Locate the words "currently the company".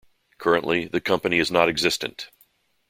0.39-1.37